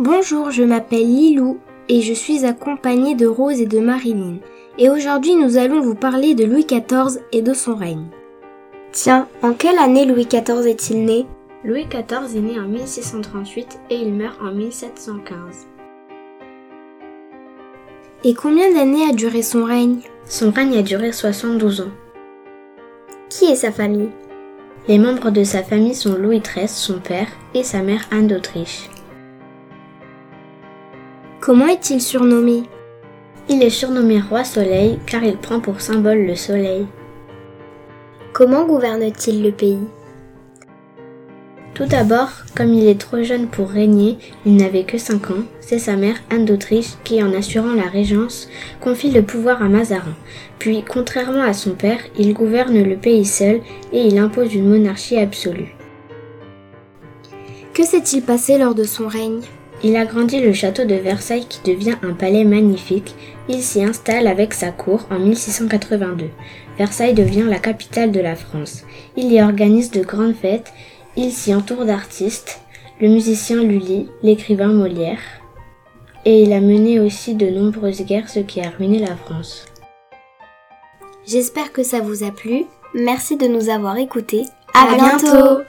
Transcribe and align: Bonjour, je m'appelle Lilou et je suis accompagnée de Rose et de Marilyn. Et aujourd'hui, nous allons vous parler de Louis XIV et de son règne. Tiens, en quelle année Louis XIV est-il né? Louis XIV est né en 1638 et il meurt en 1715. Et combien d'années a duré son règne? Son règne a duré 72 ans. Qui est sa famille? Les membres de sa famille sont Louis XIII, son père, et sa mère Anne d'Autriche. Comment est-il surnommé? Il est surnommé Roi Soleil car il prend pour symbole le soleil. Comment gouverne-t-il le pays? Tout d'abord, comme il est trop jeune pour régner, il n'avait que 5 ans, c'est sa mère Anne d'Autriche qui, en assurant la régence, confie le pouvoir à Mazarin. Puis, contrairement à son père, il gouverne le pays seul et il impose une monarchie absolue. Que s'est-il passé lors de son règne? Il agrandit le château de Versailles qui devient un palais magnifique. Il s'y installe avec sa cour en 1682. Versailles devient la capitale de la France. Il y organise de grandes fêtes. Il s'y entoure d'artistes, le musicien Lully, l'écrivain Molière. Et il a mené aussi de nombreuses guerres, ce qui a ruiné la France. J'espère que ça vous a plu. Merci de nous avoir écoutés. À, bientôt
Bonjour, 0.00 0.50
je 0.50 0.64
m'appelle 0.64 1.06
Lilou 1.06 1.60
et 1.88 2.00
je 2.00 2.14
suis 2.14 2.44
accompagnée 2.44 3.14
de 3.14 3.28
Rose 3.28 3.60
et 3.60 3.66
de 3.66 3.78
Marilyn. 3.78 4.38
Et 4.76 4.90
aujourd'hui, 4.90 5.36
nous 5.36 5.56
allons 5.56 5.80
vous 5.82 5.94
parler 5.94 6.34
de 6.34 6.44
Louis 6.44 6.66
XIV 6.66 7.20
et 7.30 7.42
de 7.42 7.54
son 7.54 7.76
règne. 7.76 8.06
Tiens, 8.90 9.28
en 9.40 9.52
quelle 9.52 9.78
année 9.78 10.04
Louis 10.04 10.26
XIV 10.26 10.66
est-il 10.66 11.04
né? 11.04 11.26
Louis 11.64 11.86
XIV 11.86 12.36
est 12.36 12.40
né 12.40 12.58
en 12.58 12.66
1638 12.66 13.78
et 13.90 13.94
il 13.94 14.12
meurt 14.12 14.36
en 14.42 14.50
1715. 14.50 15.68
Et 18.24 18.34
combien 18.34 18.74
d'années 18.74 19.08
a 19.08 19.12
duré 19.12 19.42
son 19.42 19.64
règne? 19.64 20.00
Son 20.24 20.50
règne 20.50 20.78
a 20.78 20.82
duré 20.82 21.12
72 21.12 21.82
ans. 21.82 21.92
Qui 23.28 23.44
est 23.44 23.54
sa 23.54 23.70
famille? 23.70 24.10
Les 24.88 24.98
membres 24.98 25.30
de 25.30 25.44
sa 25.44 25.62
famille 25.62 25.94
sont 25.94 26.16
Louis 26.18 26.40
XIII, 26.40 26.66
son 26.66 26.98
père, 26.98 27.28
et 27.54 27.62
sa 27.62 27.80
mère 27.80 28.08
Anne 28.10 28.26
d'Autriche. 28.26 28.90
Comment 31.44 31.66
est-il 31.66 32.00
surnommé? 32.00 32.62
Il 33.50 33.62
est 33.62 33.68
surnommé 33.68 34.18
Roi 34.18 34.44
Soleil 34.44 34.98
car 35.04 35.22
il 35.22 35.36
prend 35.36 35.60
pour 35.60 35.82
symbole 35.82 36.24
le 36.24 36.36
soleil. 36.36 36.86
Comment 38.32 38.64
gouverne-t-il 38.64 39.42
le 39.42 39.52
pays? 39.52 39.86
Tout 41.74 41.84
d'abord, 41.84 42.30
comme 42.56 42.72
il 42.72 42.88
est 42.88 42.98
trop 42.98 43.22
jeune 43.22 43.48
pour 43.48 43.68
régner, 43.68 44.16
il 44.46 44.56
n'avait 44.56 44.84
que 44.84 44.96
5 44.96 45.32
ans, 45.32 45.44
c'est 45.60 45.78
sa 45.78 45.96
mère 45.96 46.16
Anne 46.30 46.46
d'Autriche 46.46 46.94
qui, 47.04 47.22
en 47.22 47.34
assurant 47.34 47.74
la 47.74 47.90
régence, 47.90 48.48
confie 48.80 49.10
le 49.10 49.20
pouvoir 49.20 49.62
à 49.62 49.68
Mazarin. 49.68 50.16
Puis, 50.58 50.82
contrairement 50.88 51.42
à 51.42 51.52
son 51.52 51.72
père, 51.72 52.00
il 52.18 52.32
gouverne 52.32 52.82
le 52.82 52.96
pays 52.96 53.26
seul 53.26 53.60
et 53.92 54.00
il 54.06 54.16
impose 54.16 54.54
une 54.54 54.70
monarchie 54.70 55.18
absolue. 55.18 55.74
Que 57.74 57.84
s'est-il 57.84 58.22
passé 58.22 58.56
lors 58.56 58.74
de 58.74 58.84
son 58.84 59.08
règne? 59.08 59.42
Il 59.84 59.96
agrandit 59.96 60.40
le 60.40 60.54
château 60.54 60.84
de 60.84 60.94
Versailles 60.94 61.46
qui 61.46 61.60
devient 61.70 61.96
un 62.02 62.14
palais 62.14 62.44
magnifique. 62.44 63.14
Il 63.50 63.62
s'y 63.62 63.84
installe 63.84 64.26
avec 64.26 64.54
sa 64.54 64.70
cour 64.70 65.06
en 65.10 65.18
1682. 65.18 66.30
Versailles 66.78 67.12
devient 67.12 67.44
la 67.46 67.58
capitale 67.58 68.10
de 68.10 68.20
la 68.20 68.34
France. 68.34 68.84
Il 69.14 69.30
y 69.30 69.42
organise 69.42 69.90
de 69.90 70.02
grandes 70.02 70.34
fêtes. 70.34 70.72
Il 71.16 71.30
s'y 71.30 71.54
entoure 71.54 71.84
d'artistes, 71.84 72.60
le 72.98 73.08
musicien 73.08 73.62
Lully, 73.62 74.08
l'écrivain 74.22 74.72
Molière. 74.72 75.20
Et 76.24 76.42
il 76.42 76.54
a 76.54 76.60
mené 76.60 76.98
aussi 76.98 77.34
de 77.34 77.50
nombreuses 77.50 78.06
guerres, 78.06 78.30
ce 78.30 78.40
qui 78.40 78.62
a 78.62 78.70
ruiné 78.70 78.98
la 78.98 79.14
France. 79.14 79.66
J'espère 81.26 81.72
que 81.72 81.82
ça 81.82 82.00
vous 82.00 82.24
a 82.24 82.30
plu. 82.30 82.64
Merci 82.94 83.36
de 83.36 83.46
nous 83.46 83.68
avoir 83.68 83.98
écoutés. 83.98 84.44
À, 84.72 84.94
bientôt 84.94 85.62